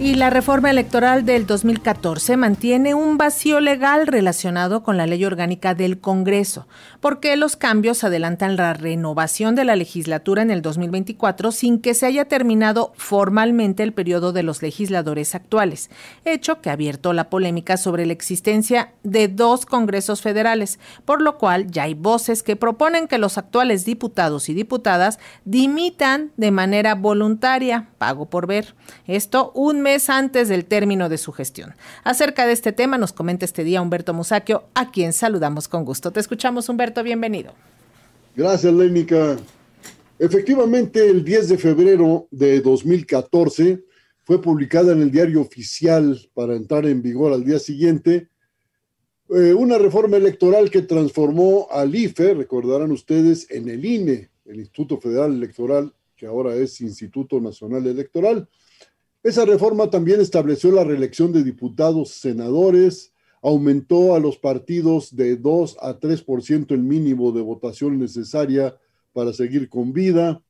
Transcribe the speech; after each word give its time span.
Y 0.00 0.14
la 0.14 0.30
reforma 0.30 0.70
electoral 0.70 1.24
del 1.24 1.44
2014 1.44 2.36
mantiene 2.36 2.94
un 2.94 3.18
vacío 3.18 3.58
legal 3.58 4.06
relacionado 4.06 4.84
con 4.84 4.96
la 4.96 5.08
ley 5.08 5.24
orgánica 5.24 5.74
del 5.74 5.98
Congreso, 5.98 6.68
porque 7.00 7.36
los 7.36 7.56
cambios 7.56 8.04
adelantan 8.04 8.56
la 8.56 8.74
renovación 8.74 9.56
de 9.56 9.64
la 9.64 9.74
legislatura 9.74 10.42
en 10.42 10.52
el 10.52 10.62
2024 10.62 11.50
sin 11.50 11.80
que 11.80 11.94
se 11.94 12.06
haya 12.06 12.26
terminado 12.26 12.92
formalmente 12.96 13.82
el 13.82 13.92
periodo 13.92 14.32
de 14.32 14.44
los 14.44 14.62
legisladores 14.62 15.34
actuales, 15.34 15.90
hecho 16.24 16.60
que 16.60 16.70
ha 16.70 16.74
abierto 16.74 17.12
la 17.12 17.28
polémica 17.28 17.76
sobre 17.76 18.06
la 18.06 18.12
existencia 18.12 18.92
de 19.02 19.26
dos 19.26 19.66
Congresos 19.66 20.22
federales, 20.22 20.78
por 21.04 21.20
lo 21.20 21.38
cual 21.38 21.72
ya 21.72 21.82
hay 21.82 21.94
voces 21.94 22.44
que 22.44 22.54
proponen 22.54 23.08
que 23.08 23.18
los 23.18 23.36
actuales 23.36 23.84
diputados 23.84 24.48
y 24.48 24.54
diputadas 24.54 25.18
dimitan 25.44 26.30
de 26.36 26.52
manera 26.52 26.94
voluntaria, 26.94 27.88
pago 27.98 28.30
por 28.30 28.46
ver. 28.46 28.76
Esto 29.08 29.50
un 29.56 29.87
antes 30.08 30.48
del 30.48 30.64
término 30.64 31.08
de 31.08 31.18
su 31.18 31.32
gestión. 31.32 31.74
Acerca 32.04 32.46
de 32.46 32.52
este 32.52 32.72
tema 32.72 32.98
nos 32.98 33.12
comenta 33.12 33.44
este 33.44 33.64
día 33.64 33.80
Humberto 33.80 34.12
Musaquio, 34.12 34.64
a 34.74 34.90
quien 34.90 35.12
saludamos 35.12 35.68
con 35.68 35.84
gusto. 35.84 36.10
Te 36.10 36.20
escuchamos, 36.20 36.68
Humberto, 36.68 37.02
bienvenido. 37.02 37.52
Gracias, 38.36 38.72
Lénica. 38.72 39.36
Efectivamente, 40.18 41.08
el 41.08 41.24
10 41.24 41.48
de 41.48 41.58
febrero 41.58 42.28
de 42.30 42.60
2014 42.60 43.82
fue 44.24 44.42
publicada 44.42 44.92
en 44.92 45.00
el 45.00 45.10
diario 45.10 45.40
oficial 45.40 46.20
para 46.34 46.54
entrar 46.54 46.84
en 46.86 47.00
vigor 47.00 47.32
al 47.32 47.44
día 47.44 47.58
siguiente 47.58 48.28
eh, 49.30 49.52
una 49.52 49.76
reforma 49.76 50.16
electoral 50.16 50.70
que 50.70 50.82
transformó 50.82 51.68
al 51.70 51.94
IFE, 51.94 52.32
recordarán 52.32 52.90
ustedes, 52.90 53.50
en 53.50 53.68
el 53.68 53.84
INE, 53.84 54.30
el 54.46 54.60
Instituto 54.60 54.98
Federal 54.98 55.34
Electoral, 55.34 55.94
que 56.16 56.26
ahora 56.26 56.54
es 56.54 56.80
Instituto 56.80 57.38
Nacional 57.38 57.86
Electoral. 57.86 58.48
Esa 59.22 59.44
reforma 59.44 59.90
también 59.90 60.20
estableció 60.20 60.70
la 60.70 60.84
reelección 60.84 61.32
de 61.32 61.42
diputados, 61.42 62.10
senadores, 62.10 63.12
aumentó 63.42 64.14
a 64.14 64.20
los 64.20 64.38
partidos 64.38 65.14
de 65.14 65.36
2 65.36 65.76
a 65.80 65.98
3% 65.98 66.70
el 66.70 66.82
mínimo 66.82 67.32
de 67.32 67.42
votación 67.42 67.98
necesaria 67.98 68.76
para 69.12 69.32
seguir 69.32 69.68
con 69.68 69.92
vida, 69.92 70.42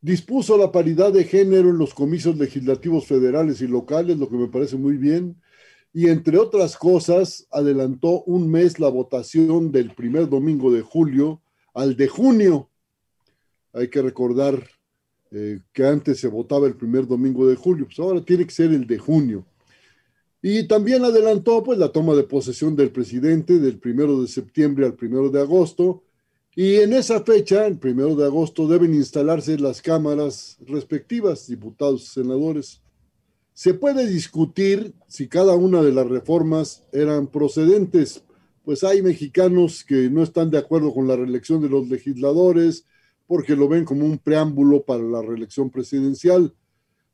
dispuso 0.00 0.56
la 0.56 0.72
paridad 0.72 1.12
de 1.12 1.24
género 1.24 1.70
en 1.70 1.78
los 1.78 1.92
comicios 1.92 2.38
legislativos 2.38 3.06
federales 3.06 3.60
y 3.60 3.66
locales, 3.66 4.18
lo 4.18 4.28
que 4.28 4.36
me 4.36 4.48
parece 4.48 4.76
muy 4.76 4.96
bien, 4.96 5.36
y 5.92 6.08
entre 6.08 6.38
otras 6.38 6.76
cosas, 6.76 7.46
adelantó 7.50 8.22
un 8.22 8.50
mes 8.50 8.78
la 8.78 8.88
votación 8.88 9.72
del 9.72 9.94
primer 9.94 10.28
domingo 10.28 10.72
de 10.72 10.82
julio 10.82 11.42
al 11.74 11.96
de 11.96 12.08
junio. 12.08 12.70
Hay 13.72 13.88
que 13.88 14.02
recordar 14.02 14.62
eh, 15.30 15.60
que 15.72 15.84
antes 15.84 16.20
se 16.20 16.28
votaba 16.28 16.66
el 16.66 16.76
primer 16.76 17.06
domingo 17.06 17.46
de 17.46 17.56
julio, 17.56 17.86
pues 17.86 17.98
ahora 17.98 18.24
tiene 18.24 18.46
que 18.46 18.54
ser 18.54 18.72
el 18.72 18.86
de 18.86 18.98
junio. 18.98 19.44
Y 20.40 20.68
también 20.68 21.04
adelantó 21.04 21.62
pues 21.62 21.78
la 21.78 21.90
toma 21.90 22.14
de 22.14 22.22
posesión 22.22 22.76
del 22.76 22.90
presidente 22.90 23.58
del 23.58 23.78
primero 23.78 24.22
de 24.22 24.28
septiembre 24.28 24.86
al 24.86 24.94
primero 24.94 25.30
de 25.30 25.40
agosto. 25.40 26.04
Y 26.54 26.76
en 26.76 26.92
esa 26.92 27.22
fecha, 27.22 27.66
el 27.66 27.78
primero 27.78 28.14
de 28.14 28.24
agosto, 28.24 28.66
deben 28.66 28.94
instalarse 28.94 29.58
las 29.58 29.82
cámaras 29.82 30.58
respectivas, 30.66 31.46
diputados 31.46 32.04
senadores. 32.04 32.80
Se 33.52 33.74
puede 33.74 34.06
discutir 34.06 34.94
si 35.08 35.28
cada 35.28 35.54
una 35.56 35.82
de 35.82 35.92
las 35.92 36.06
reformas 36.06 36.84
eran 36.92 37.26
procedentes, 37.26 38.22
pues 38.64 38.84
hay 38.84 39.02
mexicanos 39.02 39.84
que 39.84 40.08
no 40.10 40.22
están 40.22 40.50
de 40.50 40.58
acuerdo 40.58 40.94
con 40.94 41.08
la 41.08 41.16
reelección 41.16 41.60
de 41.60 41.68
los 41.68 41.88
legisladores, 41.88 42.84
porque 43.28 43.54
lo 43.54 43.68
ven 43.68 43.84
como 43.84 44.04
un 44.06 44.18
preámbulo 44.18 44.82
para 44.82 45.02
la 45.02 45.20
reelección 45.22 45.70
presidencial. 45.70 46.54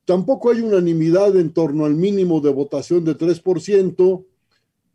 Tampoco 0.05 0.51
hay 0.51 0.61
unanimidad 0.61 1.37
en 1.37 1.53
torno 1.53 1.85
al 1.85 1.95
mínimo 1.95 2.41
de 2.41 2.53
votación 2.53 3.05
de 3.05 3.19
3%, 3.19 4.25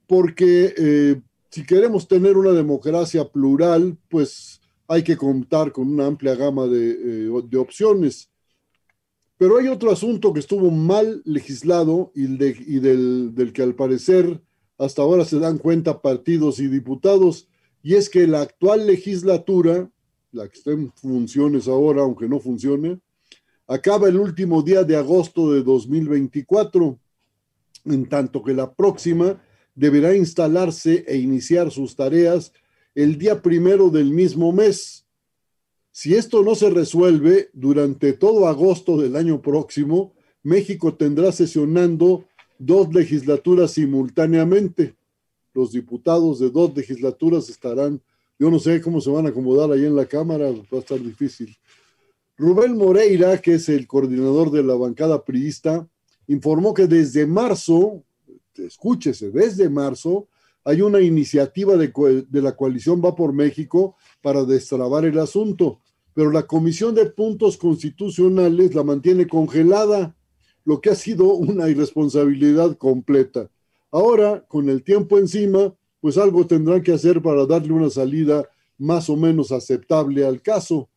porque 0.07 0.73
eh, 0.77 1.21
si 1.51 1.65
queremos 1.65 2.07
tener 2.07 2.37
una 2.37 2.53
democracia 2.53 3.27
plural, 3.29 3.97
pues 4.07 4.61
hay 4.87 5.03
que 5.03 5.17
contar 5.17 5.73
con 5.73 5.89
una 5.89 6.07
amplia 6.07 6.35
gama 6.35 6.67
de, 6.67 7.27
eh, 7.27 7.57
opciones. 7.57 8.29
Pero 9.37 9.57
hay 9.57 9.67
otro 9.67 9.91
asunto 9.91 10.31
que 10.31 10.39
estuvo 10.39 10.71
mal 10.71 11.21
legislado 11.25 12.11
y 12.15 12.27
del, 12.37 13.35
del 13.35 13.53
que 13.53 13.61
al 13.61 13.75
parecer 13.75 14.41
hasta 14.77 15.01
ahora 15.01 15.25
se 15.25 15.39
dan 15.39 15.57
cuenta 15.57 16.01
partidos 16.01 16.59
y 16.59 16.67
diputados, 16.67 17.49
y 17.83 17.95
es 17.95 18.09
que 18.09 18.25
la 18.25 18.41
actual 18.41 18.87
legislatura 18.87 19.89
la 20.31 20.47
que 20.47 20.57
está 20.57 20.71
en 20.71 20.91
funciones 20.91 21.67
ahora, 21.67 22.01
aunque 22.01 22.27
no 22.27 22.39
funcione, 22.39 22.99
acaba 23.67 24.07
el 24.07 24.17
último 24.17 24.61
día 24.61 24.83
de 24.83 24.95
agosto 24.95 25.51
de 25.51 25.63
2024, 25.63 26.99
en 27.85 28.09
tanto 28.09 28.43
que 28.43 28.53
la 28.53 28.73
próxima 28.73 29.41
deberá 29.75 30.15
instalarse 30.15 31.05
e 31.07 31.17
iniciar 31.17 31.71
sus 31.71 31.95
tareas 31.95 32.51
el 32.95 33.17
día 33.17 33.41
primero 33.41 33.89
del 33.89 34.11
mismo 34.11 34.51
mes. 34.51 35.05
Si 35.91 36.15
esto 36.15 36.43
no 36.43 36.55
se 36.55 36.69
resuelve, 36.69 37.49
durante 37.53 38.13
todo 38.13 38.47
agosto 38.47 38.97
del 38.97 39.15
año 39.15 39.41
próximo, 39.41 40.13
México 40.43 40.95
tendrá 40.95 41.31
sesionando 41.31 42.25
dos 42.57 42.93
legislaturas 42.93 43.71
simultáneamente. 43.71 44.95
Los 45.53 45.71
diputados 45.71 46.39
de 46.39 46.49
dos 46.49 46.75
legislaturas 46.75 47.49
estarán 47.49 48.01
yo 48.39 48.49
no 48.49 48.57
sé 48.57 48.81
cómo 48.81 49.01
se 49.01 49.09
van 49.09 49.25
a 49.25 49.29
acomodar 49.29 49.69
ahí 49.71 49.85
en 49.85 49.95
la 49.95 50.05
Cámara, 50.05 50.49
va 50.49 50.77
a 50.77 50.79
estar 50.79 50.99
difícil. 50.99 51.55
Rubén 52.37 52.77
Moreira, 52.77 53.37
que 53.39 53.55
es 53.55 53.67
el 53.67 53.85
coordinador 53.85 54.49
de 54.49 54.63
la 54.63 54.75
bancada 54.75 55.25
priista, 55.25 55.85
informó 56.27 56.73
que 56.73 56.87
desde 56.87 57.27
marzo, 57.27 58.01
escúchese, 58.55 59.29
desde 59.29 59.69
marzo, 59.69 60.29
hay 60.63 60.81
una 60.81 61.01
iniciativa 61.01 61.75
de, 61.75 61.91
la 62.31 62.55
coalición 62.55 63.01
Va 63.03 63.13
por 63.13 63.33
México 63.33 63.95
para 64.21 64.45
destrabar 64.45 65.03
el 65.03 65.19
asunto, 65.19 65.81
pero 66.13 66.31
la 66.31 66.43
Comisión 66.43 66.95
de 66.95 67.07
Puntos 67.07 67.57
Constitucionales 67.57 68.73
la 68.73 68.83
mantiene 68.83 69.27
congelada, 69.27 70.15
lo 70.63 70.79
que 70.79 70.91
ha 70.91 70.95
sido 70.95 71.33
una 71.33 71.69
irresponsabilidad 71.69 72.77
completa. 72.77 73.49
Ahora, 73.91 74.45
con 74.47 74.69
el 74.69 74.83
tiempo 74.83 75.17
encima, 75.17 75.73
pues 76.01 76.17
algo 76.17 76.45
tendrán 76.45 76.81
que 76.81 76.93
hacer 76.93 77.21
para 77.21 77.45
darle 77.45 77.73
una 77.73 77.89
salida 77.89 78.47
más 78.77 79.09
o 79.09 79.17
menos 79.17 79.51
aceptable 79.51 80.25
al 80.25 80.41
caso. 80.41 80.89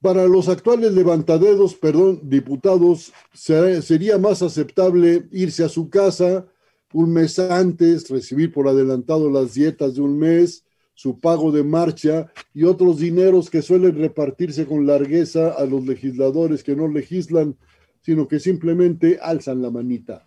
Para 0.00 0.26
los 0.28 0.48
actuales 0.48 0.92
levantadedos, 0.92 1.74
perdón, 1.74 2.20
diputados, 2.22 3.12
sería 3.32 4.16
más 4.18 4.42
aceptable 4.42 5.26
irse 5.32 5.64
a 5.64 5.68
su 5.68 5.90
casa 5.90 6.46
un 6.92 7.12
mes 7.12 7.38
antes, 7.38 8.08
recibir 8.08 8.52
por 8.52 8.68
adelantado 8.68 9.30
las 9.30 9.54
dietas 9.54 9.94
de 9.94 10.00
un 10.00 10.18
mes, 10.18 10.64
su 10.94 11.20
pago 11.20 11.52
de 11.52 11.62
marcha 11.62 12.32
y 12.54 12.64
otros 12.64 12.98
dineros 12.98 13.50
que 13.50 13.62
suelen 13.62 13.96
repartirse 13.96 14.66
con 14.66 14.86
largueza 14.86 15.52
a 15.52 15.64
los 15.64 15.86
legisladores 15.86 16.64
que 16.64 16.74
no 16.74 16.88
legislan, 16.88 17.56
sino 18.00 18.26
que 18.26 18.40
simplemente 18.40 19.18
alzan 19.20 19.62
la 19.62 19.70
manita. 19.70 20.26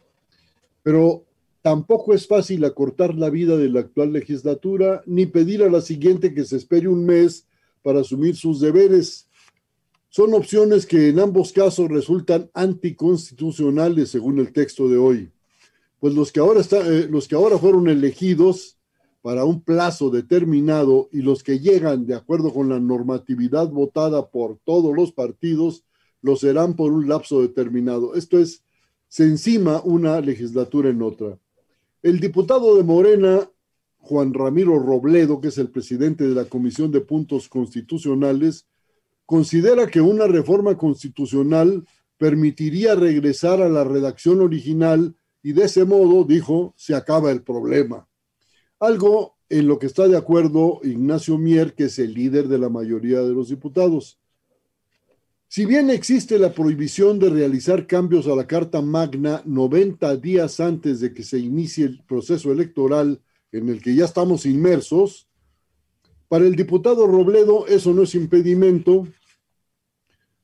Pero 0.83 1.25
Tampoco 1.61 2.13
es 2.13 2.27
fácil 2.27 2.65
acortar 2.65 3.13
la 3.15 3.29
vida 3.29 3.55
de 3.55 3.69
la 3.69 3.81
actual 3.81 4.13
legislatura 4.13 5.03
ni 5.05 5.27
pedir 5.27 5.63
a 5.63 5.69
la 5.69 5.81
siguiente 5.81 6.33
que 6.33 6.43
se 6.43 6.57
espere 6.57 6.87
un 6.87 7.05
mes 7.05 7.47
para 7.83 8.01
asumir 8.01 8.35
sus 8.35 8.59
deberes. 8.59 9.27
Son 10.09 10.33
opciones 10.33 10.85
que 10.85 11.09
en 11.09 11.19
ambos 11.19 11.53
casos 11.53 11.89
resultan 11.89 12.49
anticonstitucionales 12.53 14.09
según 14.09 14.39
el 14.39 14.51
texto 14.51 14.89
de 14.89 14.97
hoy. 14.97 15.31
Pues 15.99 16.15
los 16.15 16.31
que 16.31 16.39
ahora, 16.39 16.61
eh, 16.61 17.07
los 17.09 17.27
que 17.27 17.35
ahora 17.35 17.59
fueron 17.59 17.87
elegidos 17.87 18.79
para 19.21 19.45
un 19.45 19.61
plazo 19.61 20.09
determinado 20.09 21.09
y 21.11 21.21
los 21.21 21.43
que 21.43 21.59
llegan 21.59 22.07
de 22.07 22.15
acuerdo 22.15 22.51
con 22.51 22.69
la 22.69 22.79
normatividad 22.79 23.69
votada 23.69 24.29
por 24.29 24.57
todos 24.65 24.95
los 24.95 25.11
partidos, 25.11 25.85
lo 26.23 26.35
serán 26.35 26.75
por 26.75 26.91
un 26.91 27.07
lapso 27.07 27.41
determinado. 27.41 28.15
Esto 28.15 28.39
es, 28.39 28.63
se 29.07 29.25
encima 29.25 29.81
una 29.83 30.19
legislatura 30.21 30.89
en 30.89 31.03
otra. 31.03 31.37
El 32.03 32.19
diputado 32.19 32.75
de 32.77 32.83
Morena, 32.83 33.47
Juan 33.99 34.33
Ramiro 34.33 34.79
Robledo, 34.79 35.39
que 35.39 35.49
es 35.49 35.57
el 35.59 35.69
presidente 35.69 36.27
de 36.27 36.33
la 36.33 36.45
Comisión 36.45 36.91
de 36.91 37.01
Puntos 37.01 37.47
Constitucionales, 37.47 38.65
considera 39.27 39.85
que 39.85 40.01
una 40.01 40.25
reforma 40.25 40.75
constitucional 40.77 41.85
permitiría 42.17 42.95
regresar 42.95 43.61
a 43.61 43.69
la 43.69 43.83
redacción 43.83 44.41
original 44.41 45.15
y 45.43 45.53
de 45.53 45.65
ese 45.65 45.85
modo, 45.85 46.23
dijo, 46.23 46.73
se 46.75 46.95
acaba 46.95 47.31
el 47.31 47.43
problema. 47.43 48.07
Algo 48.79 49.37
en 49.49 49.67
lo 49.67 49.77
que 49.77 49.85
está 49.85 50.07
de 50.07 50.17
acuerdo 50.17 50.79
Ignacio 50.83 51.37
Mier, 51.37 51.75
que 51.75 51.83
es 51.83 51.99
el 51.99 52.15
líder 52.15 52.47
de 52.47 52.57
la 52.57 52.69
mayoría 52.69 53.21
de 53.21 53.33
los 53.33 53.49
diputados. 53.49 54.19
Si 55.53 55.65
bien 55.65 55.89
existe 55.89 56.39
la 56.39 56.53
prohibición 56.53 57.19
de 57.19 57.29
realizar 57.29 57.85
cambios 57.85 58.25
a 58.25 58.35
la 58.37 58.47
Carta 58.47 58.81
Magna 58.81 59.41
90 59.45 60.15
días 60.15 60.61
antes 60.61 61.01
de 61.01 61.13
que 61.13 61.23
se 61.23 61.39
inicie 61.39 61.83
el 61.83 62.01
proceso 62.05 62.53
electoral 62.53 63.21
en 63.51 63.67
el 63.67 63.81
que 63.81 63.93
ya 63.93 64.05
estamos 64.05 64.45
inmersos, 64.45 65.27
para 66.29 66.45
el 66.45 66.55
diputado 66.55 67.05
Robledo 67.05 67.67
eso 67.67 67.93
no 67.93 68.03
es 68.03 68.15
impedimento 68.15 69.05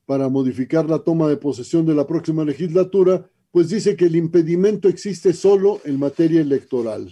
para 0.04 0.28
modificar 0.28 0.90
la 0.90 0.98
toma 0.98 1.26
de 1.26 1.38
posesión 1.38 1.86
de 1.86 1.94
la 1.94 2.06
próxima 2.06 2.44
legislatura, 2.44 3.30
pues 3.50 3.70
dice 3.70 3.96
que 3.96 4.04
el 4.04 4.16
impedimento 4.16 4.90
existe 4.90 5.32
solo 5.32 5.80
en 5.86 5.98
materia 5.98 6.42
electoral. 6.42 7.10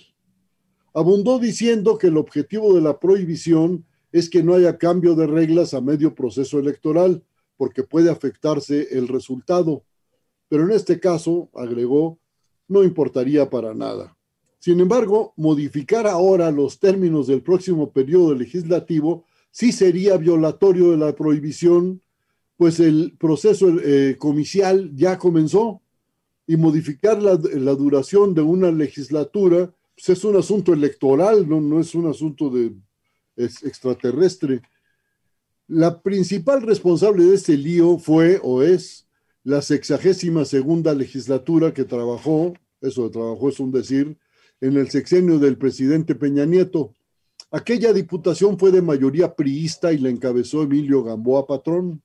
Abundó 0.93 1.38
diciendo 1.38 1.96
que 1.96 2.08
el 2.08 2.19
objetivo 2.19 2.75
de 2.75 2.82
la 2.82 3.00
prohibición 3.00 3.87
es 4.12 4.28
que 4.28 4.43
no 4.43 4.52
haya 4.52 4.76
cambio 4.76 5.14
de 5.14 5.26
reglas 5.26 5.72
a 5.72 5.81
medio 5.81 6.14
proceso 6.14 6.58
electoral, 6.58 7.22
porque 7.56 7.82
puede 7.82 8.11
afectarse 8.11 8.88
el 8.97 9.08
resultado. 9.08 9.85
Pero 10.49 10.64
en 10.64 10.73
este 10.73 11.00
caso, 11.00 11.50
agregó, 11.55 12.19
no 12.69 12.85
importaría 12.85 13.49
para 13.50 13.75
nada. 13.75 14.17
Sin 14.58 14.81
embargo, 14.81 15.32
modificar 15.37 16.06
ahora 16.06 16.50
los 16.50 16.79
términos 16.79 17.26
del 17.26 17.43
próximo 17.43 17.93
periodo 17.93 18.35
legislativo 18.35 19.25
sí 19.50 19.73
sería 19.73 20.17
violatorio 20.17 20.91
de 20.91 20.97
la 20.97 21.14
prohibición, 21.14 22.03
pues 22.56 22.81
el 22.81 23.17
proceso 23.19 23.69
eh, 23.82 24.17
comicial 24.19 24.91
ya 24.94 25.19
comenzó 25.19 25.82
y 26.47 26.56
modificar 26.56 27.23
la, 27.23 27.37
duración 27.37 28.35
de 28.35 28.43
una 28.43 28.70
legislatura 28.70 29.73
pues 29.94 30.11
es 30.11 30.25
un 30.25 30.37
asunto 30.37 30.73
electoral, 30.75 31.49
no, 31.49 31.61
no 31.61 31.81
es 31.81 31.94
un 31.94 32.06
asunto 32.06 32.50
de 32.50 32.75
extraterrestre. 33.37 34.61
La 35.68 36.00
principal 36.00 36.62
responsable 36.62 37.24
de 37.24 37.34
este 37.34 37.56
lío 37.56 37.98
fue 37.98 38.40
o 38.44 38.62
es 38.62 39.08
la 39.42 39.62
sexagésima 39.62 40.44
segunda 40.44 40.94
legislatura 40.94 41.74
que 41.74 41.84
trabajó, 41.84 42.54
eso 42.80 43.04
de 43.04 43.10
trabajó 43.10 43.48
es 43.48 43.58
un 43.58 43.72
decir, 43.72 44.16
en 44.60 44.76
el 44.76 44.90
sexenio 44.90 45.40
del 45.40 45.58
presidente 45.58 46.14
Peña 46.14 46.46
Nieto. 46.46 46.94
Aquella 47.50 47.92
diputación 47.92 48.60
fue 48.60 48.70
de 48.70 48.80
mayoría 48.80 49.34
priista 49.34 49.92
y 49.92 49.98
la 49.98 50.08
encabezó 50.08 50.62
Emilio 50.62 51.02
Gamboa 51.02 51.48
Patrón. 51.48 52.00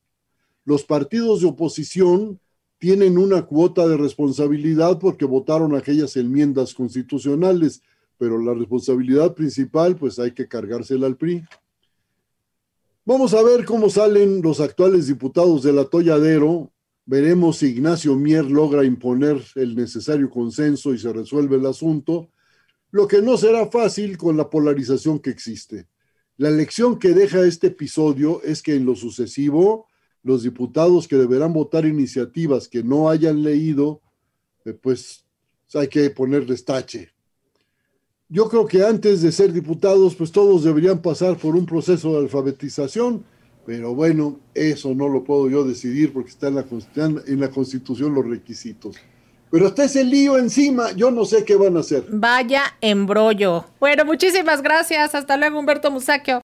Los 0.65 0.83
partidos 0.83 1.41
de 1.41 1.47
oposición 1.47 2.39
tienen 2.79 3.19
una 3.19 3.43
cuota 3.45 3.87
de 3.87 3.95
responsabilidad 3.95 4.97
porque 4.97 5.25
votaron 5.25 5.75
aquellas 5.75 6.17
enmiendas 6.17 6.73
constitucionales, 6.73 7.83
pero 8.17 8.39
la 8.39 8.55
responsabilidad 8.55 9.35
principal 9.35 9.95
pues 9.95 10.17
hay 10.17 10.31
que 10.31 10.47
cargársela 10.47 11.05
al 11.05 11.15
PRI. 11.15 11.45
Vamos 13.03 13.33
a 13.33 13.41
ver 13.41 13.65
cómo 13.65 13.89
salen 13.89 14.43
los 14.43 14.59
actuales 14.59 15.07
diputados 15.07 15.63
del 15.63 15.79
atolladero. 15.79 16.71
Veremos 17.03 17.57
si 17.57 17.69
Ignacio 17.69 18.15
Mier 18.15 18.45
logra 18.45 18.85
imponer 18.85 19.43
el 19.55 19.75
necesario 19.75 20.29
consenso 20.29 20.93
y 20.93 20.99
se 20.99 21.11
resuelve 21.11 21.55
el 21.55 21.65
asunto, 21.65 22.29
lo 22.91 23.07
que 23.07 23.23
no 23.23 23.37
será 23.37 23.65
fácil 23.71 24.19
con 24.19 24.37
la 24.37 24.51
polarización 24.51 25.17
que 25.17 25.31
existe. 25.31 25.87
La 26.37 26.51
lección 26.51 26.99
que 26.99 27.09
deja 27.15 27.43
este 27.43 27.67
episodio 27.67 28.39
es 28.43 28.61
que 28.61 28.75
en 28.75 28.85
lo 28.85 28.95
sucesivo, 28.95 29.87
los 30.21 30.43
diputados 30.43 31.07
que 31.07 31.15
deberán 31.15 31.53
votar 31.53 31.87
iniciativas 31.87 32.67
que 32.67 32.83
no 32.83 33.09
hayan 33.09 33.41
leído, 33.41 34.03
eh, 34.63 34.73
pues 34.73 35.25
hay 35.73 35.87
que 35.87 36.07
ponerles 36.11 36.65
tache 36.65 37.11
yo 38.31 38.47
creo 38.47 38.65
que 38.65 38.81
antes 38.81 39.21
de 39.21 39.31
ser 39.33 39.51
diputados, 39.51 40.15
pues 40.15 40.31
todos 40.31 40.63
deberían 40.63 40.99
pasar 40.99 41.35
por 41.35 41.53
un 41.53 41.65
proceso 41.65 42.13
de 42.13 42.19
alfabetización, 42.19 43.25
pero 43.65 43.93
bueno, 43.93 44.39
eso 44.53 44.95
no 44.95 45.09
lo 45.09 45.25
puedo 45.25 45.49
yo 45.49 45.65
decidir 45.65 46.13
porque 46.13 46.29
está 46.29 46.47
en 46.47 46.55
la, 46.55 46.65
en 47.27 47.39
la 47.41 47.49
Constitución 47.49 48.15
los 48.15 48.25
requisitos. 48.25 48.95
Pero 49.51 49.67
está 49.67 49.83
ese 49.83 50.05
lío 50.05 50.37
encima, 50.37 50.93
yo 50.93 51.11
no 51.11 51.25
sé 51.25 51.43
qué 51.43 51.57
van 51.57 51.75
a 51.75 51.81
hacer. 51.81 52.05
Vaya 52.09 52.63
embrollo. 52.79 53.65
Bueno, 53.81 54.05
muchísimas 54.05 54.61
gracias. 54.61 55.13
Hasta 55.13 55.35
luego, 55.35 55.59
Humberto 55.59 55.91
Musaquio. 55.91 56.39